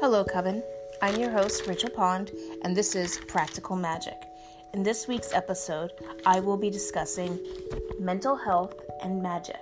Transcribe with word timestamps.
Hello, 0.00 0.24
Coven. 0.24 0.62
I'm 1.02 1.20
your 1.20 1.30
host, 1.30 1.66
Rachel 1.66 1.90
Pond, 1.90 2.30
and 2.62 2.74
this 2.74 2.94
is 2.94 3.18
Practical 3.28 3.76
Magic. 3.76 4.16
In 4.72 4.82
this 4.82 5.06
week's 5.06 5.34
episode, 5.34 5.92
I 6.24 6.40
will 6.40 6.56
be 6.56 6.70
discussing 6.70 7.38
mental 7.98 8.34
health 8.34 8.72
and 9.02 9.22
magic. 9.22 9.60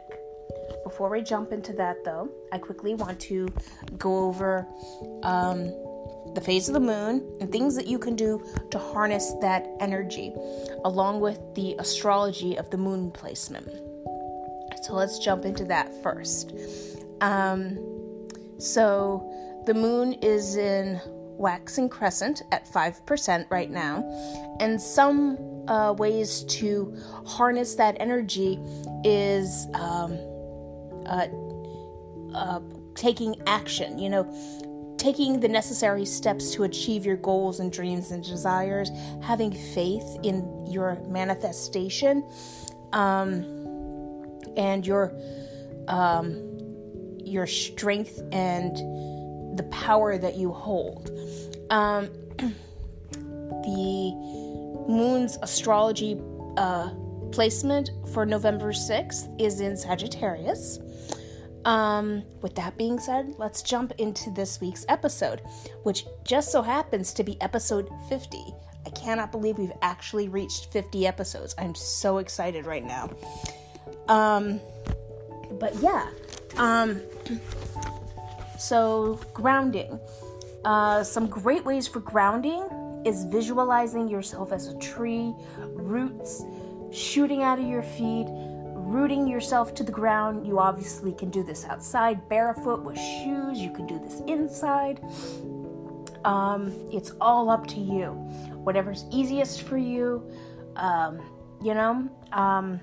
Before 0.84 1.10
we 1.10 1.22
jump 1.22 1.50
into 1.50 1.72
that, 1.72 2.04
though, 2.04 2.30
I 2.52 2.58
quickly 2.58 2.94
want 2.94 3.18
to 3.22 3.48
go 3.98 4.26
over 4.26 4.64
um, 5.24 5.74
the 6.34 6.42
phase 6.44 6.68
of 6.68 6.74
the 6.74 6.80
moon 6.80 7.36
and 7.40 7.50
things 7.50 7.74
that 7.74 7.88
you 7.88 7.98
can 7.98 8.14
do 8.14 8.40
to 8.70 8.78
harness 8.78 9.32
that 9.40 9.66
energy, 9.80 10.32
along 10.84 11.18
with 11.18 11.40
the 11.56 11.74
astrology 11.80 12.56
of 12.56 12.70
the 12.70 12.78
moon 12.78 13.10
placement. 13.10 13.66
So 14.84 14.94
let's 14.94 15.18
jump 15.18 15.44
into 15.44 15.64
that 15.64 15.92
first. 16.00 16.54
Um, 17.20 17.76
so 18.58 19.47
the 19.66 19.74
moon 19.74 20.14
is 20.14 20.56
in 20.56 21.00
waxing 21.38 21.88
crescent 21.88 22.42
at 22.52 22.66
5% 22.66 23.46
right 23.50 23.70
now, 23.70 24.02
and 24.60 24.80
some 24.80 25.38
uh, 25.68 25.92
ways 25.92 26.44
to 26.44 26.96
harness 27.26 27.74
that 27.76 27.96
energy 28.00 28.58
is 29.04 29.66
um, 29.74 30.18
uh, 31.06 31.28
uh, 32.34 32.60
taking 32.94 33.36
action, 33.46 33.98
you 33.98 34.10
know, 34.10 34.24
taking 34.98 35.38
the 35.38 35.48
necessary 35.48 36.04
steps 36.04 36.50
to 36.52 36.64
achieve 36.64 37.06
your 37.06 37.16
goals 37.16 37.60
and 37.60 37.72
dreams 37.72 38.10
and 38.10 38.24
desires, 38.24 38.90
having 39.22 39.52
faith 39.52 40.18
in 40.24 40.66
your 40.68 40.98
manifestation, 41.08 42.28
um, 42.92 43.44
and 44.56 44.86
your 44.86 45.14
um, 45.86 46.44
your 47.24 47.46
strength 47.46 48.20
and 48.32 48.76
the 49.58 49.64
power 49.64 50.16
that 50.16 50.36
you 50.36 50.50
hold. 50.50 51.10
Um, 51.68 52.08
the 53.18 54.12
moon's 54.88 55.36
astrology 55.42 56.18
uh, 56.56 56.94
placement 57.30 57.90
for 58.14 58.24
November 58.24 58.72
6th 58.72 59.28
is 59.38 59.60
in 59.60 59.76
Sagittarius. 59.76 60.78
Um, 61.64 62.22
with 62.40 62.54
that 62.54 62.78
being 62.78 62.98
said, 62.98 63.34
let's 63.36 63.62
jump 63.62 63.92
into 63.98 64.30
this 64.30 64.60
week's 64.60 64.86
episode, 64.88 65.42
which 65.82 66.06
just 66.24 66.50
so 66.50 66.62
happens 66.62 67.12
to 67.14 67.24
be 67.24 67.38
episode 67.42 67.90
50. 68.08 68.38
I 68.86 68.90
cannot 68.90 69.30
believe 69.30 69.58
we've 69.58 69.72
actually 69.82 70.28
reached 70.28 70.72
50 70.72 71.06
episodes. 71.06 71.54
I'm 71.58 71.74
so 71.74 72.18
excited 72.18 72.64
right 72.64 72.84
now. 72.84 73.10
Um, 74.08 74.60
but 75.58 75.74
yeah, 75.76 76.08
um, 76.56 77.02
so 78.58 79.20
grounding. 79.32 79.98
Uh, 80.64 81.02
some 81.02 81.26
great 81.26 81.64
ways 81.64 81.86
for 81.86 82.00
grounding 82.00 82.68
is 83.04 83.24
visualizing 83.24 84.08
yourself 84.08 84.52
as 84.52 84.68
a 84.68 84.78
tree, 84.78 85.34
roots 85.58 86.42
shooting 86.92 87.42
out 87.42 87.58
of 87.58 87.66
your 87.66 87.82
feet, 87.82 88.26
rooting 88.28 89.26
yourself 89.26 89.74
to 89.74 89.84
the 89.84 89.92
ground. 89.92 90.46
You 90.46 90.58
obviously 90.58 91.12
can 91.12 91.30
do 91.30 91.42
this 91.42 91.64
outside, 91.64 92.28
barefoot 92.28 92.82
with 92.82 92.96
shoes. 92.96 93.58
You 93.58 93.72
can 93.72 93.86
do 93.86 93.98
this 93.98 94.20
inside. 94.26 95.00
Um, 96.24 96.74
it's 96.92 97.12
all 97.20 97.50
up 97.50 97.66
to 97.68 97.80
you. 97.80 98.12
Whatever's 98.64 99.04
easiest 99.12 99.62
for 99.62 99.78
you. 99.78 100.28
Um, 100.76 101.20
you 101.62 101.74
know, 101.74 102.08
um, 102.32 102.80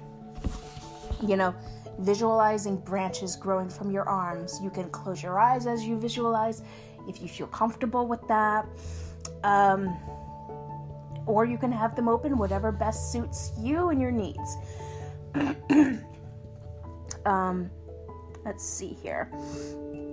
you 1.25 1.35
know, 1.35 1.55
visualizing 1.99 2.77
branches 2.77 3.35
growing 3.35 3.69
from 3.69 3.91
your 3.91 4.07
arms. 4.07 4.59
You 4.61 4.69
can 4.69 4.89
close 4.89 5.21
your 5.23 5.39
eyes 5.39 5.67
as 5.67 5.83
you 5.83 5.97
visualize 5.97 6.61
if 7.07 7.21
you 7.21 7.27
feel 7.27 7.47
comfortable 7.47 8.07
with 8.07 8.25
that. 8.27 8.65
Um, 9.43 9.95
or 11.25 11.45
you 11.45 11.57
can 11.57 11.71
have 11.71 11.95
them 11.95 12.07
open, 12.07 12.37
whatever 12.37 12.71
best 12.71 13.11
suits 13.11 13.51
you 13.59 13.89
and 13.89 13.99
your 13.99 14.11
needs. 14.11 14.57
um, 17.25 17.69
let's 18.45 18.63
see 18.63 18.95
here. 19.01 19.31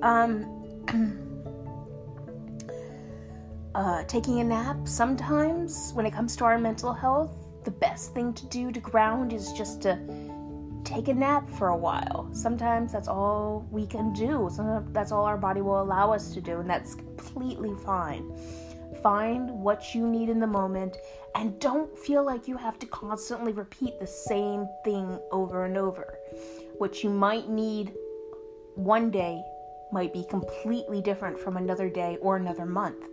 Um, 0.02 0.58
uh, 3.74 4.04
taking 4.04 4.40
a 4.40 4.44
nap, 4.44 4.76
sometimes 4.88 5.92
when 5.94 6.06
it 6.06 6.12
comes 6.12 6.36
to 6.36 6.44
our 6.44 6.58
mental 6.58 6.92
health, 6.92 7.36
the 7.64 7.70
best 7.70 8.12
thing 8.14 8.32
to 8.34 8.46
do 8.46 8.72
to 8.72 8.80
ground 8.80 9.32
is 9.32 9.52
just 9.52 9.82
to 9.82 9.98
take 10.92 11.08
a 11.08 11.14
nap 11.14 11.48
for 11.48 11.68
a 11.68 11.76
while. 11.76 12.28
Sometimes 12.32 12.92
that's 12.92 13.08
all 13.08 13.66
we 13.70 13.86
can 13.86 14.12
do. 14.12 14.50
Sometimes 14.52 14.92
that's 14.92 15.10
all 15.10 15.24
our 15.24 15.38
body 15.38 15.62
will 15.62 15.80
allow 15.80 16.12
us 16.12 16.34
to 16.34 16.40
do, 16.40 16.60
and 16.60 16.68
that's 16.68 16.94
completely 16.94 17.74
fine. 17.84 18.30
Find 19.02 19.50
what 19.50 19.94
you 19.94 20.06
need 20.06 20.28
in 20.28 20.38
the 20.38 20.46
moment 20.46 20.98
and 21.34 21.58
don't 21.58 21.96
feel 21.98 22.24
like 22.24 22.46
you 22.46 22.56
have 22.58 22.78
to 22.78 22.86
constantly 22.86 23.52
repeat 23.52 23.98
the 23.98 24.06
same 24.06 24.68
thing 24.84 25.18
over 25.30 25.64
and 25.64 25.78
over. 25.78 26.18
What 26.76 27.02
you 27.02 27.08
might 27.08 27.48
need 27.48 27.94
one 28.74 29.10
day 29.10 29.42
might 29.92 30.12
be 30.12 30.24
completely 30.28 31.00
different 31.00 31.38
from 31.38 31.56
another 31.56 31.88
day 31.88 32.18
or 32.20 32.36
another 32.36 32.66
month. 32.66 33.06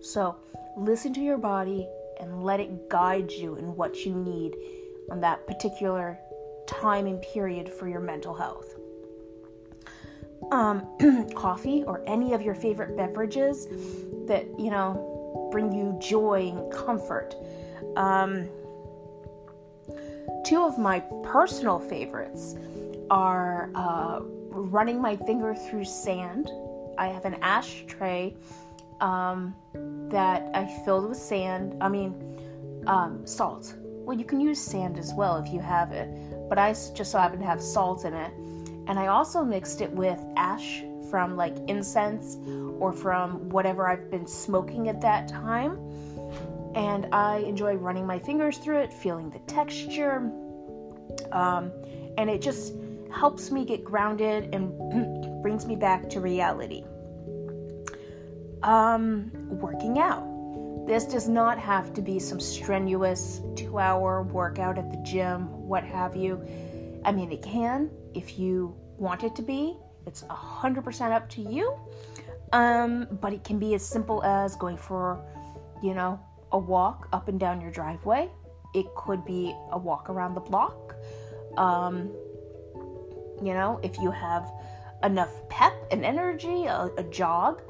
So, 0.00 0.36
listen 0.76 1.12
to 1.14 1.20
your 1.20 1.38
body 1.38 1.86
and 2.18 2.42
let 2.42 2.60
it 2.60 2.88
guide 2.88 3.30
you 3.30 3.56
in 3.56 3.76
what 3.76 4.04
you 4.04 4.14
need 4.14 4.54
on 5.10 5.20
that 5.20 5.46
particular 5.46 6.18
time 6.66 7.06
and 7.06 7.20
period 7.22 7.68
for 7.68 7.88
your 7.88 8.00
mental 8.00 8.34
health. 8.34 8.74
Um, 10.50 11.28
coffee 11.34 11.82
or 11.84 12.02
any 12.06 12.32
of 12.32 12.42
your 12.42 12.54
favorite 12.54 12.96
beverages 12.96 13.66
that, 14.26 14.46
you 14.58 14.70
know, 14.70 15.48
bring 15.50 15.72
you 15.72 15.96
joy 16.00 16.52
and 16.54 16.72
comfort. 16.72 17.34
Um, 17.96 18.48
two 20.44 20.62
of 20.62 20.78
my 20.78 21.00
personal 21.22 21.78
favorites 21.78 22.54
are 23.10 23.70
uh, 23.74 24.20
running 24.50 25.00
my 25.00 25.16
finger 25.16 25.54
through 25.54 25.84
sand. 25.84 26.50
I 26.98 27.08
have 27.08 27.24
an 27.24 27.34
ashtray 27.42 28.34
um, 29.00 29.54
that 30.10 30.48
I 30.54 30.66
filled 30.84 31.08
with 31.08 31.18
sand, 31.18 31.76
I 31.80 31.88
mean, 31.88 32.82
um, 32.86 33.26
salt. 33.26 33.74
Well, 33.80 34.16
you 34.16 34.24
can 34.24 34.40
use 34.40 34.60
sand 34.60 34.98
as 34.98 35.12
well 35.14 35.36
if 35.36 35.52
you 35.52 35.60
have 35.60 35.92
it 35.92 36.08
but 36.48 36.58
I 36.58 36.72
just 36.72 37.10
so 37.10 37.18
happened 37.18 37.42
to 37.42 37.46
have 37.46 37.62
salt 37.62 38.04
in 38.04 38.14
it. 38.14 38.32
And 38.86 38.98
I 38.98 39.08
also 39.08 39.44
mixed 39.44 39.80
it 39.80 39.90
with 39.90 40.20
ash 40.36 40.82
from 41.10 41.36
like 41.36 41.56
incense 41.68 42.36
or 42.78 42.92
from 42.92 43.48
whatever 43.48 43.88
I've 43.88 44.10
been 44.10 44.26
smoking 44.26 44.88
at 44.88 45.00
that 45.00 45.28
time. 45.28 45.78
And 46.74 47.06
I 47.12 47.38
enjoy 47.38 47.74
running 47.74 48.06
my 48.06 48.18
fingers 48.18 48.58
through 48.58 48.78
it, 48.78 48.92
feeling 48.92 49.30
the 49.30 49.38
texture. 49.40 50.30
Um, 51.32 51.72
and 52.18 52.28
it 52.28 52.42
just 52.42 52.74
helps 53.12 53.50
me 53.50 53.64
get 53.64 53.82
grounded 53.82 54.54
and 54.54 55.42
brings 55.42 55.66
me 55.66 55.74
back 55.74 56.08
to 56.10 56.20
reality. 56.20 56.84
Um, 58.62 59.30
working 59.60 59.98
out. 59.98 60.35
This 60.86 61.04
does 61.04 61.28
not 61.28 61.58
have 61.58 61.92
to 61.94 62.00
be 62.00 62.20
some 62.20 62.38
strenuous 62.38 63.40
two 63.56 63.78
hour 63.78 64.22
workout 64.22 64.78
at 64.78 64.88
the 64.92 64.98
gym, 64.98 65.50
what 65.66 65.82
have 65.82 66.14
you. 66.14 66.40
I 67.04 67.10
mean, 67.10 67.32
it 67.32 67.42
can 67.42 67.90
if 68.14 68.38
you 68.38 68.76
want 68.96 69.24
it 69.24 69.34
to 69.36 69.42
be. 69.42 69.76
It's 70.06 70.22
100% 70.22 71.10
up 71.10 71.28
to 71.30 71.40
you. 71.40 71.76
Um, 72.52 73.08
but 73.20 73.32
it 73.32 73.42
can 73.42 73.58
be 73.58 73.74
as 73.74 73.84
simple 73.84 74.22
as 74.22 74.54
going 74.54 74.76
for, 74.76 75.20
you 75.82 75.92
know, 75.92 76.20
a 76.52 76.58
walk 76.58 77.08
up 77.12 77.26
and 77.26 77.40
down 77.40 77.60
your 77.60 77.72
driveway. 77.72 78.30
It 78.72 78.86
could 78.94 79.24
be 79.24 79.56
a 79.72 79.78
walk 79.78 80.08
around 80.08 80.34
the 80.34 80.40
block. 80.40 80.94
Um, 81.56 82.12
you 83.42 83.54
know, 83.54 83.80
if 83.82 83.98
you 83.98 84.12
have 84.12 84.52
enough 85.02 85.48
pep 85.48 85.74
and 85.90 86.04
energy, 86.04 86.66
a, 86.66 86.90
a 86.96 87.02
jog. 87.04 87.62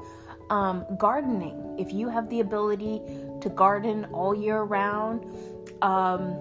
Um, 0.49 0.85
gardening, 0.97 1.75
if 1.77 1.91
you 1.91 2.09
have 2.09 2.29
the 2.29 2.39
ability 2.39 3.01
to 3.41 3.49
garden 3.49 4.05
all 4.13 4.33
year 4.33 4.63
round, 4.63 5.25
um, 5.81 6.31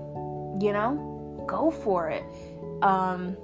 you 0.61 0.73
know, 0.73 1.45
go 1.47 1.71
for 1.71 2.09
it. 2.11 2.25
Um, 2.83 3.37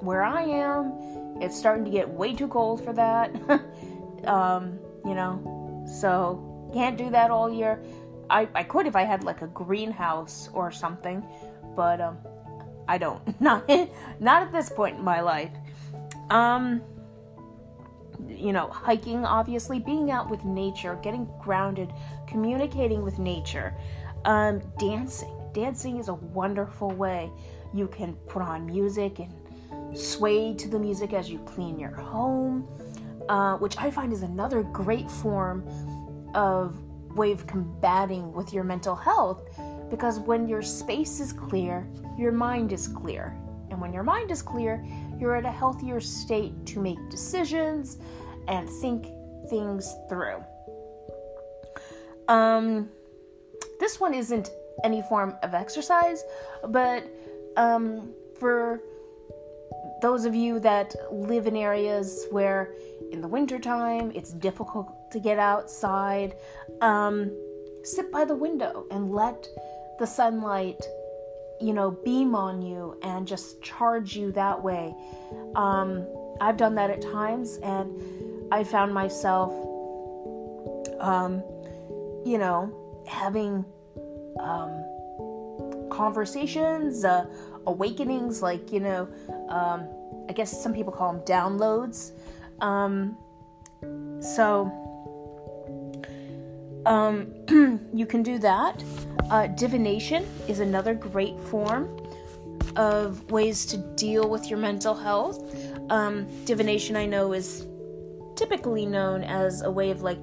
where 0.00 0.22
I 0.22 0.42
am, 0.42 1.38
it's 1.40 1.56
starting 1.58 1.84
to 1.84 1.90
get 1.90 2.08
way 2.08 2.34
too 2.34 2.48
cold 2.48 2.82
for 2.82 2.92
that. 2.92 3.34
um, 4.24 4.78
you 5.04 5.14
know, 5.14 5.84
so 6.00 6.70
can't 6.72 6.96
do 6.96 7.10
that 7.10 7.30
all 7.30 7.52
year. 7.52 7.82
I, 8.28 8.48
I 8.54 8.62
could 8.62 8.86
if 8.86 8.94
I 8.94 9.02
had 9.02 9.24
like 9.24 9.42
a 9.42 9.48
greenhouse 9.48 10.48
or 10.52 10.70
something, 10.70 11.24
but 11.74 12.00
um, 12.00 12.18
I 12.86 12.98
don't. 12.98 13.20
Not 13.40 13.68
not 14.20 14.42
at 14.42 14.52
this 14.52 14.70
point 14.70 14.98
in 14.98 15.04
my 15.04 15.20
life. 15.20 15.50
Um, 16.28 16.82
you 18.28 18.52
know, 18.52 18.68
hiking, 18.68 19.24
obviously, 19.24 19.78
being 19.78 20.10
out 20.10 20.30
with 20.30 20.44
nature, 20.44 20.98
getting 21.02 21.28
grounded, 21.40 21.92
communicating 22.26 23.02
with 23.02 23.18
nature, 23.18 23.74
um, 24.24 24.60
dancing. 24.78 25.34
Dancing 25.52 25.98
is 25.98 26.08
a 26.08 26.14
wonderful 26.14 26.90
way. 26.90 27.30
You 27.72 27.88
can 27.88 28.14
put 28.28 28.42
on 28.42 28.66
music 28.66 29.18
and 29.18 29.32
sway 29.96 30.54
to 30.54 30.68
the 30.68 30.78
music 30.78 31.12
as 31.12 31.30
you 31.30 31.38
clean 31.40 31.78
your 31.78 31.94
home. 31.94 32.68
uh, 33.28 33.56
which 33.58 33.76
I 33.78 33.90
find 33.90 34.12
is 34.12 34.22
another 34.22 34.62
great 34.64 35.08
form 35.10 35.64
of 36.34 36.76
way 37.16 37.32
of 37.32 37.46
combating 37.46 38.32
with 38.32 38.52
your 38.52 38.64
mental 38.64 38.94
health 38.96 39.42
because 39.90 40.18
when 40.20 40.48
your 40.48 40.62
space 40.62 41.20
is 41.20 41.32
clear, 41.32 41.88
your 42.18 42.32
mind 42.32 42.72
is 42.72 42.88
clear. 42.88 43.36
When 43.80 43.94
your 43.94 44.02
mind 44.02 44.30
is 44.30 44.42
clear, 44.42 44.84
you're 45.18 45.36
at 45.36 45.46
a 45.46 45.50
healthier 45.50 46.00
state 46.00 46.66
to 46.66 46.80
make 46.80 46.98
decisions 47.08 47.96
and 48.46 48.68
think 48.68 49.06
things 49.48 49.94
through. 50.08 50.44
Um, 52.28 52.90
this 53.80 53.98
one 53.98 54.12
isn't 54.12 54.50
any 54.84 55.02
form 55.02 55.34
of 55.42 55.54
exercise, 55.54 56.22
but 56.68 57.04
um, 57.56 58.12
for 58.38 58.80
those 60.02 60.24
of 60.24 60.34
you 60.34 60.60
that 60.60 60.94
live 61.10 61.46
in 61.46 61.56
areas 61.56 62.26
where 62.30 62.74
in 63.12 63.20
the 63.20 63.28
wintertime 63.28 64.12
it's 64.14 64.32
difficult 64.32 65.10
to 65.10 65.18
get 65.18 65.38
outside, 65.38 66.36
um, 66.80 67.30
sit 67.82 68.12
by 68.12 68.24
the 68.24 68.34
window 68.34 68.86
and 68.90 69.10
let 69.10 69.48
the 69.98 70.06
sunlight, 70.06 70.82
you 71.60 71.74
know, 71.74 71.90
beam 71.90 72.34
on 72.34 72.62
you 72.62 72.98
and 73.02 73.26
just 73.26 73.62
charge 73.62 74.16
you 74.16 74.32
that 74.32 74.62
way. 74.62 74.94
Um, 75.54 76.06
I've 76.40 76.56
done 76.56 76.74
that 76.76 76.90
at 76.90 77.02
times 77.02 77.58
and 77.62 78.48
I 78.50 78.64
found 78.64 78.94
myself, 78.94 79.52
um, 81.00 81.42
you 82.24 82.38
know, 82.38 83.04
having 83.06 83.64
um, 84.38 84.84
conversations, 85.90 87.04
uh, 87.04 87.26
awakenings, 87.66 88.42
like, 88.42 88.72
you 88.72 88.80
know, 88.80 89.08
um, 89.48 89.88
I 90.28 90.32
guess 90.32 90.62
some 90.62 90.72
people 90.72 90.92
call 90.92 91.12
them 91.12 91.22
downloads. 91.22 92.12
Um, 92.60 93.16
so, 94.22 94.72
um, 96.86 97.34
you 97.92 98.06
can 98.06 98.22
do 98.22 98.38
that. 98.38 98.82
Uh, 99.28 99.46
divination 99.48 100.26
is 100.48 100.60
another 100.60 100.94
great 100.94 101.38
form 101.38 101.96
of 102.76 103.30
ways 103.30 103.66
to 103.66 103.76
deal 103.96 104.28
with 104.28 104.48
your 104.48 104.58
mental 104.58 104.94
health. 104.94 105.54
Um, 105.90 106.26
divination, 106.44 106.96
I 106.96 107.06
know, 107.06 107.32
is 107.32 107.66
typically 108.36 108.86
known 108.86 109.22
as 109.22 109.62
a 109.62 109.70
way 109.70 109.90
of 109.90 110.02
like 110.02 110.18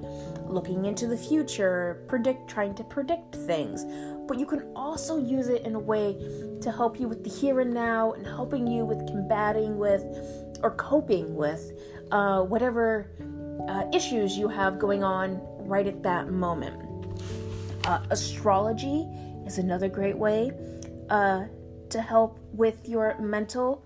looking 0.46 0.86
into 0.86 1.06
the 1.06 1.16
future, 1.16 2.04
predict, 2.08 2.48
trying 2.48 2.74
to 2.74 2.84
predict 2.84 3.34
things. 3.34 3.84
But 4.26 4.38
you 4.38 4.46
can 4.46 4.62
also 4.74 5.18
use 5.18 5.48
it 5.48 5.62
in 5.64 5.74
a 5.74 5.78
way 5.78 6.16
to 6.60 6.72
help 6.72 6.98
you 6.98 7.08
with 7.08 7.22
the 7.22 7.30
here 7.30 7.60
and 7.60 7.72
now 7.72 8.12
and 8.12 8.26
helping 8.26 8.66
you 8.66 8.84
with 8.84 9.06
combating 9.06 9.78
with 9.78 10.02
or 10.62 10.74
coping 10.76 11.34
with 11.34 11.72
uh, 12.10 12.42
whatever 12.42 13.10
uh, 13.68 13.84
issues 13.92 14.36
you 14.36 14.48
have 14.48 14.78
going 14.78 15.04
on 15.04 15.40
right 15.58 15.86
at 15.86 16.02
that 16.02 16.30
moment. 16.30 16.87
Uh, 17.88 18.02
astrology 18.10 19.08
is 19.46 19.56
another 19.56 19.88
great 19.88 20.14
way 20.14 20.52
uh, 21.08 21.44
to 21.88 22.02
help 22.02 22.38
with 22.52 22.86
your 22.86 23.18
mental 23.18 23.82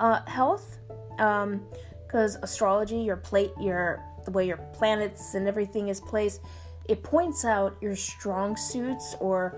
uh, 0.00 0.20
health. 0.26 0.78
Because 1.10 2.34
um, 2.34 2.42
astrology, 2.42 2.98
your 2.98 3.16
plate, 3.16 3.52
your 3.60 4.02
the 4.24 4.32
way 4.32 4.48
your 4.48 4.56
planets 4.74 5.34
and 5.34 5.46
everything 5.46 5.86
is 5.86 6.00
placed, 6.00 6.40
it 6.88 7.04
points 7.04 7.44
out 7.44 7.76
your 7.80 7.94
strong 7.94 8.56
suits 8.56 9.14
or 9.20 9.56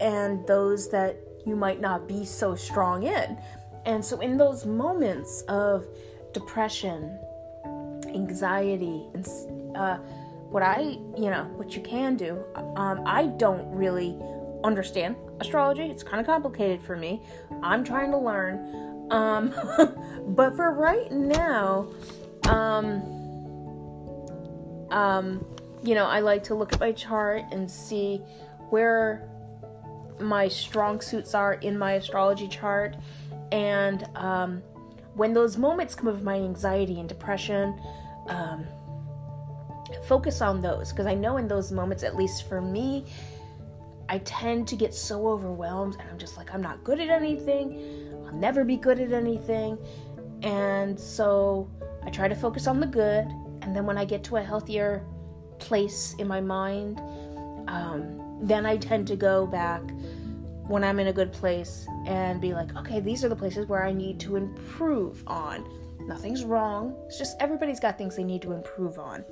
and 0.00 0.44
those 0.48 0.90
that 0.90 1.16
you 1.46 1.54
might 1.54 1.80
not 1.80 2.08
be 2.08 2.24
so 2.24 2.56
strong 2.56 3.04
in. 3.04 3.38
And 3.86 4.04
so 4.04 4.18
in 4.18 4.36
those 4.36 4.66
moments 4.66 5.42
of 5.42 5.86
depression, 6.32 7.16
anxiety, 8.08 9.04
and 9.14 9.28
uh, 9.76 9.98
what 10.54 10.62
I, 10.62 10.82
you 11.18 11.30
know, 11.30 11.50
what 11.56 11.74
you 11.74 11.82
can 11.82 12.16
do, 12.16 12.40
um, 12.54 13.02
I 13.04 13.26
don't 13.38 13.68
really 13.74 14.16
understand 14.62 15.16
astrology. 15.40 15.82
It's 15.82 16.04
kind 16.04 16.20
of 16.20 16.26
complicated 16.26 16.80
for 16.80 16.94
me. 16.94 17.20
I'm 17.60 17.82
trying 17.82 18.12
to 18.12 18.18
learn. 18.18 19.10
Um, 19.10 19.52
but 20.28 20.54
for 20.54 20.72
right 20.72 21.10
now, 21.10 21.88
um, 22.48 23.02
um, 24.92 25.44
you 25.82 25.96
know, 25.96 26.06
I 26.06 26.20
like 26.20 26.44
to 26.44 26.54
look 26.54 26.72
at 26.72 26.78
my 26.78 26.92
chart 26.92 27.42
and 27.50 27.68
see 27.68 28.18
where 28.70 29.28
my 30.20 30.46
strong 30.46 31.00
suits 31.00 31.34
are 31.34 31.54
in 31.54 31.76
my 31.76 31.94
astrology 31.94 32.46
chart. 32.46 32.94
And 33.50 34.08
um, 34.14 34.62
when 35.14 35.32
those 35.32 35.56
moments 35.56 35.96
come 35.96 36.06
of 36.06 36.22
my 36.22 36.36
anxiety 36.36 37.00
and 37.00 37.08
depression, 37.08 37.76
um, 38.28 38.64
focus 40.06 40.40
on 40.40 40.60
those 40.60 40.90
because 40.90 41.06
I 41.06 41.14
know 41.14 41.36
in 41.36 41.48
those 41.48 41.72
moments, 41.72 42.02
at 42.02 42.16
least 42.16 42.48
for 42.48 42.60
me, 42.60 43.04
I 44.08 44.18
tend 44.18 44.68
to 44.68 44.76
get 44.76 44.94
so 44.94 45.26
overwhelmed 45.28 45.96
and 45.98 46.08
I'm 46.10 46.18
just 46.18 46.36
like, 46.36 46.52
I'm 46.54 46.62
not 46.62 46.84
good 46.84 47.00
at 47.00 47.08
anything. 47.08 48.12
I'll 48.26 48.34
never 48.34 48.64
be 48.64 48.76
good 48.76 49.00
at 49.00 49.12
anything. 49.12 49.78
And 50.42 50.98
so 50.98 51.70
I 52.02 52.10
try 52.10 52.28
to 52.28 52.34
focus 52.34 52.66
on 52.66 52.80
the 52.80 52.86
good. 52.86 53.26
And 53.62 53.74
then 53.74 53.86
when 53.86 53.96
I 53.96 54.04
get 54.04 54.22
to 54.24 54.36
a 54.36 54.42
healthier 54.42 55.04
place 55.58 56.14
in 56.18 56.28
my 56.28 56.40
mind, 56.40 56.98
um, 57.68 58.38
then 58.42 58.66
I 58.66 58.76
tend 58.76 59.06
to 59.08 59.16
go 59.16 59.46
back 59.46 59.82
when 60.66 60.84
I'm 60.84 60.98
in 60.98 61.08
a 61.08 61.12
good 61.12 61.32
place 61.32 61.86
and 62.06 62.40
be 62.40 62.54
like, 62.54 62.74
okay, 62.76 63.00
these 63.00 63.24
are 63.24 63.28
the 63.28 63.36
places 63.36 63.66
where 63.66 63.84
I 63.84 63.92
need 63.92 64.20
to 64.20 64.36
improve 64.36 65.22
on. 65.26 65.66
Nothing's 66.00 66.44
wrong. 66.44 66.94
It's 67.06 67.18
just 67.18 67.36
everybody's 67.40 67.80
got 67.80 67.96
things 67.96 68.16
they 68.16 68.24
need 68.24 68.42
to 68.42 68.52
improve 68.52 68.98
on. 68.98 69.24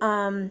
Um, 0.00 0.50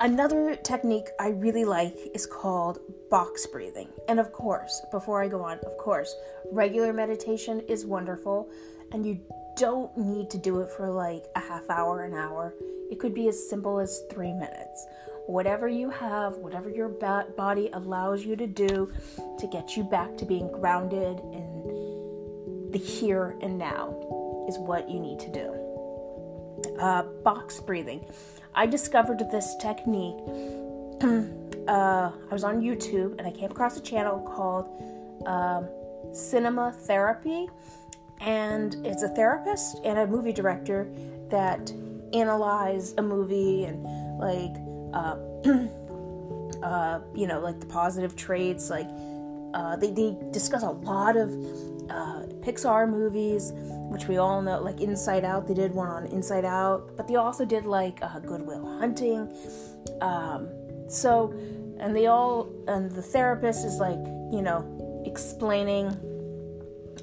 another 0.00 0.56
technique 0.56 1.08
I 1.18 1.28
really 1.28 1.64
like 1.64 1.96
is 2.14 2.26
called 2.26 2.78
box 3.10 3.46
breathing. 3.46 3.88
And 4.08 4.20
of 4.20 4.32
course, 4.32 4.82
before 4.90 5.22
I 5.22 5.28
go 5.28 5.42
on, 5.42 5.58
of 5.60 5.76
course, 5.78 6.14
regular 6.52 6.92
meditation 6.92 7.60
is 7.68 7.86
wonderful 7.86 8.50
and 8.92 9.06
you 9.06 9.20
don't 9.56 9.96
need 9.96 10.30
to 10.30 10.38
do 10.38 10.60
it 10.60 10.70
for 10.70 10.90
like 10.90 11.24
a 11.36 11.40
half 11.40 11.68
hour, 11.70 12.04
an 12.04 12.14
hour. 12.14 12.54
It 12.90 12.98
could 12.98 13.14
be 13.14 13.28
as 13.28 13.48
simple 13.48 13.78
as 13.78 14.02
three 14.10 14.32
minutes. 14.32 14.86
Whatever 15.26 15.68
you 15.68 15.88
have, 15.88 16.36
whatever 16.36 16.68
your 16.68 16.88
body 16.88 17.70
allows 17.72 18.24
you 18.24 18.36
to 18.36 18.46
do 18.46 18.92
to 19.38 19.46
get 19.46 19.74
you 19.76 19.82
back 19.82 20.18
to 20.18 20.26
being 20.26 20.52
grounded 20.52 21.18
in 21.32 22.68
the 22.70 22.78
here 22.78 23.36
and 23.40 23.56
now 23.56 24.44
is 24.48 24.58
what 24.58 24.90
you 24.90 25.00
need 25.00 25.18
to 25.20 25.32
do 25.32 25.63
uh, 26.78 27.02
box 27.22 27.60
breathing. 27.60 28.04
I 28.54 28.66
discovered 28.66 29.18
this 29.30 29.56
technique. 29.60 30.16
uh, 31.68 32.10
I 32.30 32.32
was 32.32 32.44
on 32.44 32.60
YouTube 32.60 33.18
and 33.18 33.26
I 33.26 33.30
came 33.30 33.50
across 33.50 33.76
a 33.76 33.82
channel 33.82 34.20
called 34.20 34.66
um, 35.26 35.68
Cinema 36.12 36.72
Therapy, 36.72 37.48
and 38.20 38.74
it's 38.86 39.02
a 39.02 39.08
therapist 39.08 39.80
and 39.84 39.98
a 39.98 40.06
movie 40.06 40.32
director 40.32 40.88
that 41.30 41.72
analyze 42.12 42.94
a 42.98 43.02
movie 43.02 43.64
and 43.64 43.82
like 44.18 44.54
uh, 44.94 45.16
uh, 46.64 47.00
you 47.14 47.26
know 47.26 47.40
like 47.40 47.58
the 47.60 47.66
positive 47.66 48.14
traits 48.14 48.70
like 48.70 48.88
uh, 49.54 49.76
they, 49.76 49.90
they 49.90 50.16
discuss 50.30 50.62
a 50.62 50.70
lot 50.70 51.16
of 51.16 51.30
uh, 51.90 52.22
Pixar 52.40 52.88
movies, 52.88 53.52
which 53.90 54.06
we 54.06 54.16
all 54.18 54.42
know, 54.42 54.60
like 54.60 54.80
Inside 54.80 55.24
Out. 55.24 55.46
They 55.46 55.54
did 55.54 55.72
one 55.72 55.88
on 55.88 56.06
Inside 56.06 56.44
Out, 56.44 56.96
but 56.96 57.06
they 57.08 57.16
also 57.16 57.44
did 57.44 57.66
like 57.66 57.98
uh, 58.02 58.18
Good 58.20 58.42
Will 58.46 58.78
Hunting. 58.78 59.32
Um, 60.00 60.48
so, 60.88 61.32
and 61.78 61.94
they 61.94 62.06
all, 62.06 62.50
and 62.68 62.90
the 62.90 63.02
therapist 63.02 63.64
is 63.64 63.78
like, 63.78 63.98
you 64.32 64.42
know, 64.42 65.02
explaining, 65.06 65.88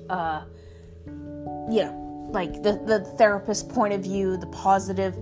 uh, 0.09 0.43
you 1.69 1.83
know, 1.83 2.29
like 2.31 2.63
the 2.63 2.81
the 2.85 2.99
therapist 3.17 3.69
point 3.69 3.93
of 3.93 4.01
view, 4.01 4.37
the 4.37 4.47
positive 4.47 5.15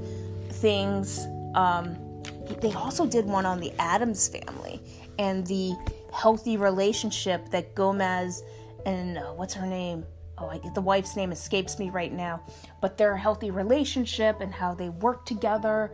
things. 0.54 1.26
Um, 1.56 1.98
they 2.62 2.74
also 2.74 3.06
did 3.06 3.26
one 3.26 3.46
on 3.46 3.60
the 3.60 3.72
Addams 3.80 4.28
family 4.28 4.82
and 5.18 5.46
the 5.48 5.76
healthy 6.14 6.58
relationship 6.58 7.50
that 7.50 7.76
Gomez 7.76 8.44
and 8.86 9.18
uh, 9.18 9.34
what's 9.34 9.54
her 9.54 9.66
name? 9.66 10.06
Oh, 10.38 10.48
I 10.48 10.62
the 10.74 10.82
wife's 10.82 11.16
name 11.16 11.32
escapes 11.32 11.80
me 11.80 11.90
right 11.90 12.12
now, 12.12 12.42
but 12.82 12.98
their 12.98 13.18
healthy 13.18 13.52
relationship 13.52 14.40
and 14.42 14.54
how 14.54 14.74
they 14.74 14.90
work 14.90 15.26
together 15.26 15.92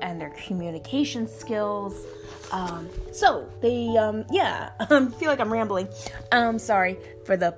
and 0.00 0.20
their 0.20 0.30
communication 0.30 1.26
skills. 1.28 2.06
Um, 2.52 2.88
so 3.12 3.48
they, 3.60 3.96
um, 3.96 4.24
yeah, 4.30 4.70
I 4.80 5.06
feel 5.06 5.28
like 5.28 5.40
I'm 5.40 5.52
rambling. 5.52 5.88
Um, 6.32 6.58
sorry 6.58 6.98
for 7.24 7.36
the 7.36 7.56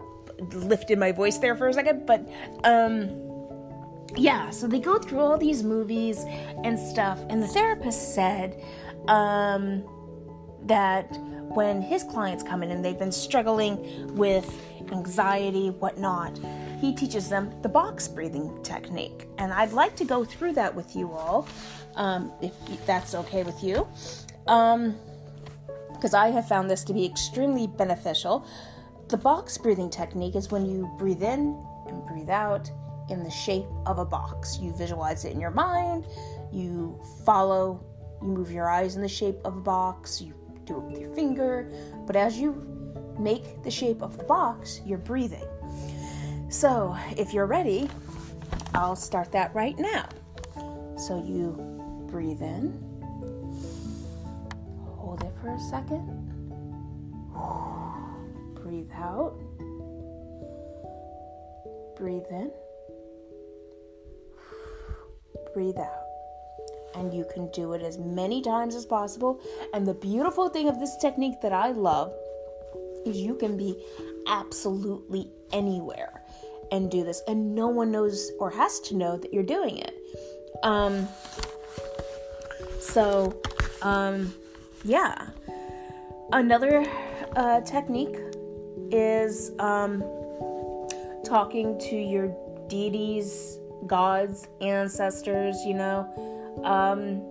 lift 0.52 0.90
in 0.90 0.98
my 0.98 1.12
voice 1.12 1.38
there 1.38 1.54
for 1.56 1.68
a 1.68 1.72
second, 1.72 2.06
but 2.06 2.26
um, 2.64 3.10
yeah. 4.16 4.50
So 4.50 4.66
they 4.66 4.80
go 4.80 4.98
through 4.98 5.20
all 5.20 5.38
these 5.38 5.62
movies 5.62 6.24
and 6.64 6.78
stuff, 6.78 7.18
and 7.28 7.42
the 7.42 7.48
therapist 7.48 8.14
said 8.14 8.62
um, 9.08 9.84
that 10.62 11.18
when 11.54 11.82
his 11.82 12.04
clients 12.04 12.42
come 12.42 12.62
in 12.62 12.70
and 12.70 12.84
they've 12.84 12.98
been 12.98 13.12
struggling 13.12 14.14
with 14.16 14.48
anxiety, 14.92 15.70
whatnot, 15.70 16.38
he 16.80 16.94
teaches 16.94 17.28
them 17.28 17.52
the 17.62 17.68
box 17.68 18.06
breathing 18.06 18.62
technique. 18.62 19.26
And 19.38 19.52
I'd 19.52 19.72
like 19.72 19.96
to 19.96 20.04
go 20.04 20.24
through 20.24 20.52
that 20.54 20.74
with 20.74 20.94
you 20.94 21.12
all, 21.12 21.48
um, 21.96 22.32
if 22.40 22.86
that's 22.86 23.14
okay 23.14 23.42
with 23.42 23.62
you. 23.62 23.86
Um, 24.46 24.96
because 25.92 26.14
I 26.14 26.28
have 26.28 26.48
found 26.48 26.70
this 26.70 26.82
to 26.84 26.94
be 26.94 27.04
extremely 27.04 27.66
beneficial. 27.66 28.46
The 29.08 29.18
box 29.18 29.58
breathing 29.58 29.90
technique 29.90 30.34
is 30.34 30.50
when 30.50 30.64
you 30.64 30.90
breathe 30.98 31.22
in 31.22 31.62
and 31.86 32.06
breathe 32.06 32.30
out 32.30 32.70
in 33.10 33.22
the 33.22 33.30
shape 33.30 33.66
of 33.84 33.98
a 33.98 34.04
box. 34.04 34.58
You 34.58 34.72
visualize 34.72 35.26
it 35.26 35.32
in 35.32 35.40
your 35.40 35.50
mind, 35.50 36.06
you 36.52 36.98
follow, 37.26 37.84
you 38.22 38.28
move 38.28 38.50
your 38.50 38.70
eyes 38.70 38.96
in 38.96 39.02
the 39.02 39.08
shape 39.08 39.36
of 39.44 39.58
a 39.58 39.60
box, 39.60 40.22
you 40.22 40.32
do 40.70 40.78
it 40.78 40.84
with 40.84 41.00
your 41.00 41.14
finger, 41.14 41.68
but 42.06 42.16
as 42.16 42.38
you 42.38 42.54
make 43.18 43.62
the 43.62 43.70
shape 43.70 44.02
of 44.02 44.16
the 44.16 44.24
box, 44.24 44.80
you're 44.86 44.98
breathing. 44.98 45.44
So, 46.48 46.96
if 47.16 47.32
you're 47.34 47.46
ready, 47.46 47.88
I'll 48.74 48.96
start 48.96 49.32
that 49.32 49.54
right 49.54 49.78
now. 49.78 50.08
So, 50.96 51.22
you 51.24 51.56
breathe 52.08 52.40
in, 52.40 52.72
hold 54.96 55.22
it 55.22 55.32
for 55.40 55.50
a 55.54 55.60
second, 55.60 56.06
breathe 58.54 58.90
out, 58.94 59.38
breathe 61.96 62.26
in, 62.30 62.52
breathe 65.54 65.78
out. 65.78 65.99
And 66.94 67.14
you 67.14 67.24
can 67.32 67.50
do 67.52 67.72
it 67.74 67.82
as 67.82 67.98
many 67.98 68.42
times 68.42 68.74
as 68.74 68.84
possible. 68.84 69.40
And 69.72 69.86
the 69.86 69.94
beautiful 69.94 70.48
thing 70.48 70.68
of 70.68 70.80
this 70.80 70.96
technique 70.96 71.40
that 71.42 71.52
I 71.52 71.70
love 71.70 72.12
is 73.06 73.16
you 73.16 73.34
can 73.34 73.56
be 73.56 73.82
absolutely 74.26 75.30
anywhere 75.52 76.22
and 76.72 76.90
do 76.90 77.02
this, 77.04 77.22
and 77.26 77.54
no 77.54 77.68
one 77.68 77.90
knows 77.90 78.30
or 78.38 78.50
has 78.50 78.80
to 78.80 78.96
know 78.96 79.16
that 79.16 79.32
you're 79.32 79.42
doing 79.42 79.78
it. 79.78 79.94
Um, 80.62 81.08
so, 82.80 83.40
um, 83.82 84.32
yeah. 84.84 85.28
Another 86.32 86.86
uh, 87.34 87.60
technique 87.62 88.16
is 88.92 89.50
um, 89.58 90.04
talking 91.24 91.78
to 91.78 91.96
your 91.96 92.34
deities, 92.68 93.58
gods, 93.86 94.46
ancestors, 94.60 95.56
you 95.64 95.74
know. 95.74 96.08
Um, 96.64 97.22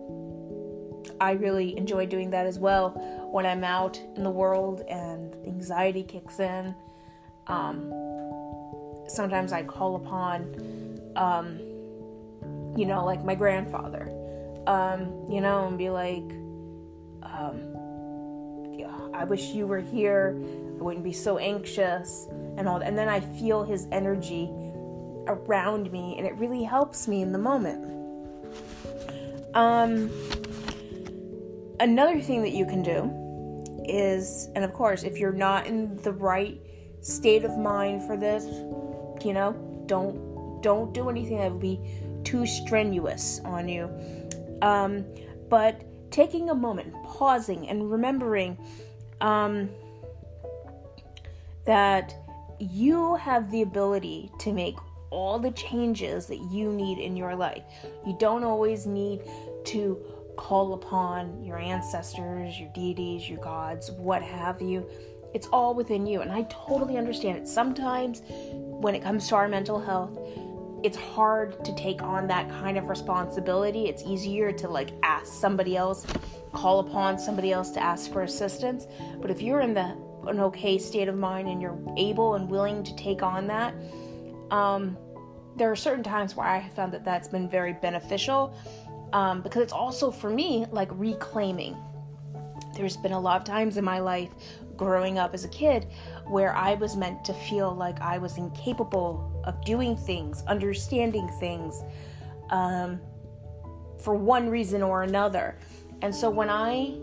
I 1.22 1.32
really 1.32 1.78
enjoy 1.78 2.06
doing 2.06 2.30
that 2.32 2.46
as 2.46 2.60
well 2.60 2.92
when 3.32 3.46
I'm 3.46 3.64
out 3.64 4.00
in 4.16 4.24
the 4.24 4.30
world 4.30 4.82
and 4.82 5.36
anxiety 5.46 6.04
kicks 6.04 6.40
in. 6.40 6.74
Um, 7.48 7.92
sometimes 9.08 9.52
I 9.54 9.64
call 9.64 9.96
upon, 9.96 11.02
um, 11.16 11.60
you 12.78 12.86
know, 12.86 13.06
like 13.06 13.24
my 13.24 13.36
grandfather, 13.36 14.10
um, 14.68 15.26
you 15.30 15.42
know, 15.42 15.68
and 15.68 15.78
be 15.78 15.90
like, 15.90 16.24
um, 17.24 17.70
I 19.20 19.26
wish 19.26 19.48
you 19.48 19.68
were 19.68 19.82
here. 19.82 20.42
I 20.80 20.82
wouldn't 20.82 21.04
be 21.04 21.12
so 21.12 21.38
anxious 21.38 22.28
and 22.56 22.70
all 22.70 22.80
that. 22.80 22.88
And 22.88 22.98
then 22.98 23.10
I 23.10 23.20
feel 23.20 23.64
his 23.64 23.86
energy 23.92 24.50
around 25.28 25.92
me, 25.92 26.16
and 26.18 26.26
it 26.26 26.34
really 26.38 26.64
helps 26.64 27.06
me 27.06 27.22
in 27.22 27.34
the 27.34 27.38
moment. 27.38 27.99
Um, 29.54 30.12
another 31.80 32.22
thing 32.22 32.42
that 32.44 32.52
you 32.52 32.66
can 32.66 32.84
do 32.84 33.12
is, 33.88 34.50
and 34.56 34.64
of 34.64 34.74
course, 34.74 35.04
if 35.04 35.18
you're 35.18 35.32
not 35.32 35.66
in 35.66 35.96
the 35.98 36.12
right 36.12 36.60
state 37.02 37.44
of 37.44 37.58
mind 37.58 38.04
for 38.04 38.18
this, 38.18 38.46
you 39.26 39.34
know, 39.34 39.54
don't 39.88 40.62
don't 40.62 40.94
do 40.94 41.10
anything 41.10 41.38
that 41.38 41.52
would 41.52 41.62
be 41.62 41.80
too 42.24 42.46
strenuous 42.46 43.40
on 43.46 43.68
you. 43.68 43.90
Um, 44.62 45.06
but 45.50 45.84
taking 46.12 46.50
a 46.50 46.56
moment, 46.56 46.94
pausing, 47.04 47.68
and 47.70 47.90
remembering 47.90 48.58
um, 49.22 49.70
that 51.66 52.14
you 52.60 53.16
have 53.16 53.50
the 53.52 53.62
ability 53.62 54.32
to 54.40 54.52
make 54.52 54.76
all 55.12 55.40
the 55.40 55.52
changes 55.52 56.26
that 56.28 56.40
you 56.52 56.72
need 56.72 57.00
in 57.00 57.16
your 57.16 57.36
life. 57.36 57.64
You 58.06 58.16
don't 58.20 58.44
always 58.44 58.86
need 58.86 59.22
to 59.66 60.00
call 60.38 60.74
upon 60.74 61.44
your 61.44 61.58
ancestors, 61.58 62.60
your 62.60 62.70
deities, 62.74 63.30
your 63.30 63.40
gods, 63.40 63.92
what 63.92 64.22
have 64.22 64.62
you. 64.62 64.88
It's 65.34 65.48
all 65.48 65.74
within 65.74 66.08
you. 66.08 66.22
And 66.22 66.32
I 66.32 66.44
totally 66.44 66.98
understand 66.98 67.38
it. 67.38 67.48
Sometimes 67.48 68.22
when 68.52 68.96
it 68.96 69.04
comes 69.04 69.28
to 69.30 69.36
our 69.36 69.48
mental 69.48 69.80
health, 69.80 70.18
it's 70.82 70.98
hard 70.98 71.64
to 71.66 71.76
take 71.76 72.02
on 72.02 72.26
that 72.28 72.50
kind 72.50 72.78
of 72.78 72.88
responsibility. 72.88 73.88
It's 73.88 74.04
easier 74.04 74.52
to 74.54 74.70
like 74.70 74.92
ask 75.04 75.34
somebody 75.34 75.76
else, 75.76 76.06
call 76.54 76.80
upon 76.80 77.20
somebody 77.20 77.52
else 77.52 77.72
to 77.72 77.84
ask 77.84 78.12
for 78.12 78.24
assistance. 78.24 78.88
But 79.22 79.30
if 79.30 79.42
you're 79.42 79.62
in 79.62 79.74
the 79.74 79.98
an 80.28 80.40
okay 80.40 80.78
state 80.78 81.08
of 81.08 81.16
mind 81.16 81.48
and 81.48 81.62
you're 81.62 81.80
able 81.98 82.36
and 82.36 82.50
willing 82.50 82.84
to 82.84 82.96
take 82.96 83.24
on 83.24 83.48
that, 83.48 83.74
um, 84.52 84.98
there 85.56 85.72
are 85.72 85.76
certain 85.76 86.04
times 86.04 86.36
where 86.36 86.48
I 86.48 86.58
have 86.58 86.74
found 86.74 86.94
that 86.94 87.04
that's 87.04 87.28
been 87.28 87.50
very 87.50 87.74
beneficial 87.74 88.56
um, 89.14 89.42
because 89.42 89.62
it's 89.62 89.74
also 89.74 90.12
for 90.12 90.30
me 90.30 90.66
like 90.72 90.90
reclaiming. 90.94 91.76
There's 92.76 92.98
been 92.98 93.12
a 93.12 93.20
lot 93.20 93.42
of 93.42 93.46
times 93.46 93.78
in 93.78 93.84
my 93.84 94.00
life 94.00 94.30
growing 94.78 95.20
up 95.20 95.34
as 95.34 95.44
a 95.44 95.50
kid 95.50 95.88
where 96.26 96.56
I 96.56 96.76
was 96.76 96.96
meant 96.96 97.26
to 97.26 97.34
feel 97.34 97.76
like 97.76 98.00
I 98.00 98.18
was 98.18 98.38
incapable 98.38 99.42
of 99.44 99.64
doing 99.66 99.98
things, 99.98 100.44
understanding 100.48 101.28
things 101.40 101.84
um, 102.50 103.02
for 104.00 104.16
one 104.16 104.50
reason 104.50 104.82
or 104.82 105.04
another. 105.04 105.58
And 106.02 106.16
so 106.16 106.30
when 106.30 106.50
I, 106.50 106.96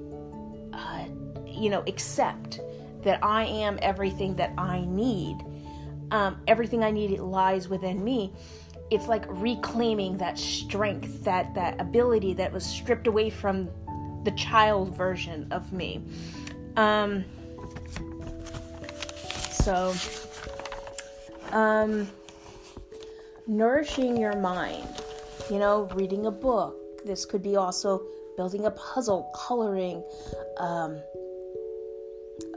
uh, 0.73 1.05
you 1.47 1.69
know, 1.69 1.83
accept 1.87 2.61
that 3.03 3.23
I 3.23 3.45
am 3.45 3.79
everything 3.83 4.35
that 4.37 4.53
I 4.57 4.87
need, 4.87 5.37
um, 6.11 6.41
everything 6.47 6.85
I 6.85 6.91
need 6.91 7.19
lies 7.19 7.69
within 7.69 8.03
me 8.03 8.33
it's 8.91 9.09
like 9.09 9.25
reclaiming 9.29 10.17
that 10.19 10.39
strength, 10.39 11.25
that 11.25 11.55
that 11.55 11.81
ability 11.81 12.35
that 12.35 12.53
was 12.53 12.65
stripped 12.65 13.07
away 13.07 13.31
from 13.31 13.69
the 14.25 14.31
child 14.33 14.97
version 14.97 15.49
of 15.51 15.73
me. 15.73 16.03
Um, 16.77 17.25
so, 19.51 19.95
um, 21.51 22.09
nourishing 23.47 24.17
your 24.17 24.37
mind, 24.37 24.89
you 25.51 25.59
know, 25.59 25.89
reading 25.95 26.27
a 26.27 26.31
book. 26.31 26.77
This 27.05 27.25
could 27.25 27.43
be 27.43 27.57
also 27.57 28.05
building 28.37 28.67
a 28.67 28.71
puzzle, 28.73 29.31
coloring, 29.35 30.05
um, 30.59 31.01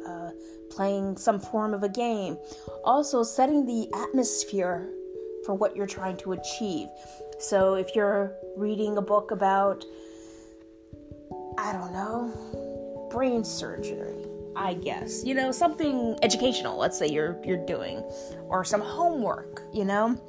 uh, 0.05 0.31
playing 0.69 1.17
some 1.17 1.39
form 1.39 1.73
of 1.73 1.83
a 1.83 1.89
game. 1.89 2.37
Also, 2.83 3.23
setting 3.23 3.65
the 3.65 3.89
atmosphere 3.93 4.89
for 5.45 5.53
what 5.53 5.75
you're 5.75 5.87
trying 5.87 6.17
to 6.17 6.33
achieve. 6.33 6.87
So 7.39 7.75
if 7.75 7.95
you're 7.95 8.33
reading 8.57 8.97
a 8.97 9.01
book 9.01 9.31
about, 9.31 9.83
I 11.57 11.73
don't 11.73 11.93
know, 11.93 13.09
brain 13.11 13.43
surgery, 13.43 14.25
I 14.55 14.73
guess, 14.73 15.23
you 15.23 15.33
know, 15.33 15.51
something 15.51 16.17
educational, 16.21 16.77
let's 16.77 16.97
say 16.97 17.07
you're 17.07 17.39
you're 17.45 17.65
doing, 17.65 18.03
or 18.47 18.65
some 18.65 18.81
homework, 18.81 19.61
you 19.73 19.85
know, 19.85 20.19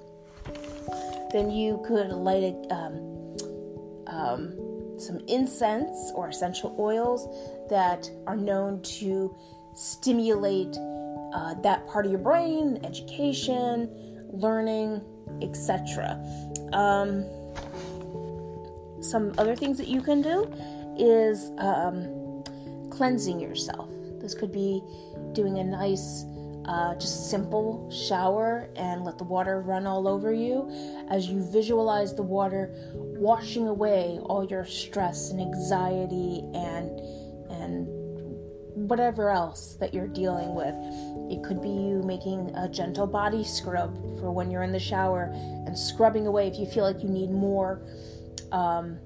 then 1.33 1.50
you 1.50 1.83
could 1.87 2.11
light 2.11 2.54
um, 2.71 3.37
um, 4.07 4.99
some 4.99 5.19
incense 5.28 6.12
or 6.14 6.28
essential 6.28 6.76
oils 6.78 7.26
that 7.71 8.09
are 8.26 8.37
known 8.37 8.83
to 8.83 9.35
stimulate 9.75 10.76
uh, 11.34 11.54
that 11.62 11.87
part 11.87 12.06
of 12.06 12.12
your 12.12 12.20
brain, 12.20 12.80
education, 12.84 13.90
learning, 14.32 15.02
etc. 15.42 16.18
Um, 16.72 17.25
some 19.00 19.32
other 19.38 19.56
things 19.56 19.78
that 19.78 19.88
you 19.88 20.02
can 20.02 20.22
do 20.22 20.52
is 20.99 21.50
um, 21.58 22.44
cleansing 22.90 23.40
yourself. 23.40 23.88
This 24.20 24.34
could 24.34 24.52
be 24.52 24.82
doing 25.32 25.58
a 25.58 25.64
nice, 25.64 26.25
uh, 26.66 26.94
just 26.96 27.30
simple 27.30 27.90
shower 27.90 28.68
and 28.76 29.04
let 29.04 29.16
the 29.16 29.25
water 29.25 29.60
run 29.62 29.87
all 29.87 30.06
over 30.06 30.32
you 30.32 30.68
as 31.10 31.26
you 31.26 31.42
visualize 31.50 32.14
the 32.14 32.22
water 32.22 32.70
washing 32.94 33.68
away 33.68 34.18
all 34.25 34.44
your 34.44 34.64
stress 34.64 35.30
and 35.30 35.40
anxiety 35.40 36.42
and 36.54 37.00
and 37.50 38.00
whatever 38.75 39.31
else 39.31 39.77
that 39.81 39.93
you're 39.93 40.09
dealing 40.09 40.55
with. 40.55 40.75
It 41.31 41.43
could 41.43 41.61
be 41.61 41.69
you 41.69 42.03
making 42.05 42.55
a 42.57 42.69
gentle 42.69 43.07
body 43.07 43.45
scrub 43.45 43.95
for 44.19 44.31
when 44.33 44.50
you're 44.50 44.62
in 44.62 44.73
the 44.73 44.81
shower 44.81 45.31
and 45.35 45.79
scrubbing 45.79 46.27
away 46.27 46.49
if 46.49 46.59
you 46.59 46.67
feel 46.67 46.85
like 46.85 47.03
you 47.03 47.09
need 47.09 47.31
more, 47.31 47.83
um, 48.53 48.99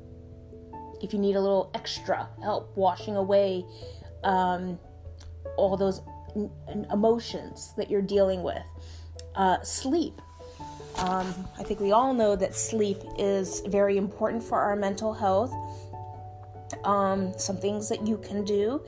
if 1.03 1.13
you 1.13 1.19
need 1.19 1.37
a 1.37 1.41
little 1.41 1.71
extra 1.75 2.29
help 2.43 2.77
washing 2.77 3.17
away 3.17 3.65
um, 4.23 4.79
all 5.57 5.77
those 5.77 6.01
emotions 6.93 7.75
that 7.77 7.91
you're 7.91 8.03
dealing 8.03 8.43
with. 8.43 8.63
Uh, 9.35 9.61
sleep. 9.63 10.21
Um, 10.97 11.49
I 11.59 11.65
think 11.65 11.81
we 11.81 11.93
all 11.93 12.15
know 12.15 12.37
that 12.37 12.55
sleep 12.55 12.99
is 13.19 13.61
very 13.67 13.97
important 13.97 14.43
for 14.43 14.61
our 14.61 14.77
mental 14.77 15.13
health. 15.13 15.53
Um, 16.85 17.33
some 17.39 17.57
things 17.57 17.89
that 17.89 18.07
you 18.07 18.19
can 18.19 18.45
do, 18.45 18.81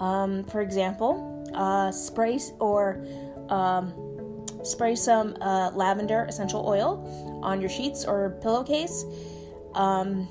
um, 0.00 0.44
for 0.44 0.60
example, 0.60 1.44
uh, 1.54 1.90
spray 1.90 2.38
or 2.60 3.04
um, 3.48 3.92
spray 4.62 4.94
some 4.94 5.36
uh, 5.40 5.70
lavender 5.74 6.24
essential 6.28 6.66
oil 6.66 7.40
on 7.42 7.60
your 7.60 7.70
sheets 7.70 8.04
or 8.04 8.38
pillowcase. 8.42 9.04
Um, 9.74 10.28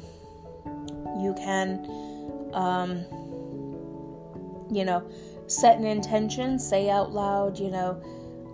you 1.21 1.33
can, 1.37 1.85
um, 2.53 3.05
you 4.71 4.85
know, 4.85 5.09
set 5.47 5.77
an 5.77 5.85
intention, 5.85 6.59
say 6.59 6.89
out 6.89 7.11
loud, 7.11 7.57
you 7.57 7.71
know, 7.71 8.01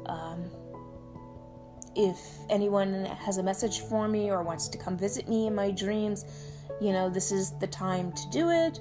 um, 0.05 0.45
if 1.95 2.17
anyone 2.49 3.05
has 3.05 3.37
a 3.37 3.43
message 3.43 3.81
for 3.81 4.07
me 4.07 4.29
or 4.29 4.43
wants 4.43 4.67
to 4.67 4.77
come 4.77 4.97
visit 4.97 5.27
me 5.27 5.47
in 5.47 5.55
my 5.55 5.71
dreams, 5.71 6.25
you 6.81 6.91
know, 6.91 7.09
this 7.09 7.31
is 7.31 7.51
the 7.59 7.67
time 7.67 8.11
to 8.11 8.29
do 8.31 8.49
it. 8.49 8.79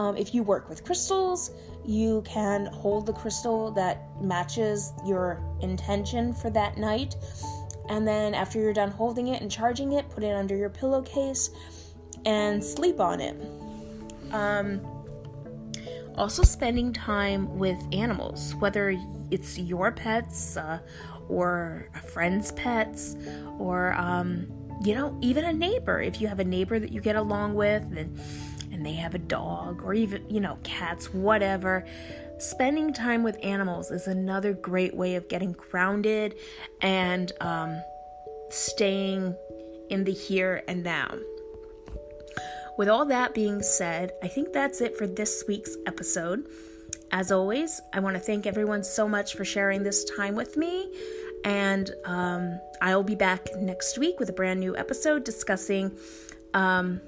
Um, 0.00 0.16
if 0.16 0.34
you 0.34 0.42
work 0.42 0.70
with 0.70 0.82
crystals, 0.82 1.50
you 1.84 2.22
can 2.24 2.64
hold 2.72 3.04
the 3.04 3.12
crystal 3.12 3.70
that 3.72 4.08
matches 4.22 4.94
your 5.04 5.44
intention 5.60 6.32
for 6.32 6.48
that 6.48 6.78
night. 6.78 7.16
And 7.90 8.08
then 8.08 8.32
after 8.32 8.58
you're 8.58 8.72
done 8.72 8.90
holding 8.90 9.28
it 9.28 9.42
and 9.42 9.50
charging 9.50 9.92
it, 9.92 10.08
put 10.08 10.24
it 10.24 10.34
under 10.34 10.56
your 10.56 10.70
pillowcase 10.70 11.50
and 12.24 12.64
sleep 12.64 12.98
on 12.98 13.20
it. 13.20 13.36
Um, 14.32 14.80
also, 16.16 16.44
spending 16.44 16.94
time 16.94 17.58
with 17.58 17.78
animals, 17.92 18.54
whether 18.54 18.96
it's 19.30 19.58
your 19.58 19.92
pets 19.92 20.56
uh, 20.56 20.78
or 21.28 21.90
a 21.94 22.00
friend's 22.00 22.52
pets, 22.52 23.16
or 23.58 23.92
um, 23.92 24.46
you 24.82 24.94
know, 24.94 25.14
even 25.20 25.44
a 25.44 25.52
neighbor. 25.52 26.00
If 26.00 26.22
you 26.22 26.28
have 26.28 26.40
a 26.40 26.44
neighbor 26.44 26.78
that 26.78 26.90
you 26.90 27.02
get 27.02 27.16
along 27.16 27.54
with 27.54 27.82
and, 27.94 28.18
and 28.80 28.86
they 28.86 28.94
have 28.94 29.14
a 29.14 29.18
dog, 29.18 29.82
or 29.84 29.92
even, 29.92 30.24
you 30.30 30.40
know, 30.40 30.56
cats, 30.62 31.12
whatever. 31.12 31.84
Spending 32.38 32.94
time 32.94 33.22
with 33.22 33.36
animals 33.42 33.90
is 33.90 34.06
another 34.06 34.54
great 34.54 34.96
way 34.96 35.16
of 35.16 35.28
getting 35.28 35.52
grounded 35.52 36.34
and 36.80 37.30
um, 37.42 37.82
staying 38.48 39.36
in 39.90 40.04
the 40.04 40.12
here 40.12 40.62
and 40.66 40.82
now. 40.82 41.14
With 42.78 42.88
all 42.88 43.04
that 43.04 43.34
being 43.34 43.62
said, 43.62 44.12
I 44.22 44.28
think 44.28 44.54
that's 44.54 44.80
it 44.80 44.96
for 44.96 45.06
this 45.06 45.44
week's 45.46 45.76
episode. 45.86 46.48
As 47.12 47.30
always, 47.30 47.82
I 47.92 48.00
want 48.00 48.16
to 48.16 48.20
thank 48.20 48.46
everyone 48.46 48.82
so 48.82 49.06
much 49.06 49.34
for 49.34 49.44
sharing 49.44 49.82
this 49.82 50.06
time 50.16 50.36
with 50.36 50.56
me. 50.56 50.90
And 51.44 51.90
um, 52.06 52.58
I'll 52.80 53.02
be 53.02 53.14
back 53.14 53.46
next 53.56 53.98
week 53.98 54.18
with 54.18 54.30
a 54.30 54.32
brand 54.32 54.58
new 54.58 54.74
episode 54.74 55.24
discussing 55.24 55.98
um, 56.54 57.02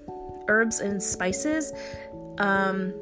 herbs 0.48 0.80
and 0.80 1.02
spices 1.02 1.72
um, 2.38 2.92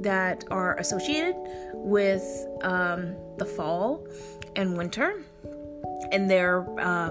that 0.00 0.44
are 0.50 0.76
associated 0.78 1.36
with 1.74 2.22
um, 2.62 3.14
the 3.38 3.44
fall 3.44 4.06
and 4.56 4.76
winter 4.76 5.22
and 6.10 6.30
their 6.30 6.66
uh, 6.80 7.10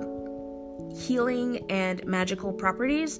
healing 0.96 1.66
and 1.70 2.06
magical 2.06 2.54
properties. 2.54 3.20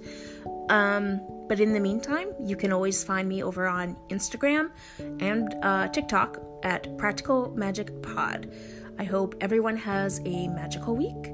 Um, 0.70 1.22
but 1.48 1.60
in 1.60 1.74
the 1.74 1.80
meantime, 1.80 2.34
you 2.40 2.56
can 2.56 2.72
always 2.72 3.04
find 3.04 3.28
me 3.28 3.44
over 3.44 3.68
on 3.68 3.98
Instagram 4.10 4.72
and 5.20 5.54
uh, 5.62 5.90
TikTok 5.90 6.38
at 6.64 6.98
Practical 6.98 7.52
Magic 7.56 8.02
Pod. 8.02 8.52
I 8.98 9.04
hope 9.04 9.36
everyone 9.42 9.78
has 9.78 10.22
a 10.26 10.48
magical 10.48 10.96
week, 10.96 11.28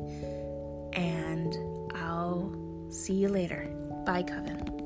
and 0.93 1.53
I'll 1.95 2.51
see 2.89 3.13
you 3.13 3.27
later. 3.29 3.76
Bye, 4.07 4.23
Coven. 4.23 4.76